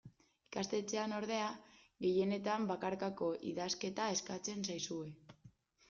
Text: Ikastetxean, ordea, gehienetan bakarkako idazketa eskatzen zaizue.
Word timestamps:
Ikastetxean, 0.53 1.13
ordea, 1.17 1.51
gehienetan 2.07 2.67
bakarkako 2.73 3.31
idazketa 3.53 4.11
eskatzen 4.19 4.71
zaizue. 4.73 5.19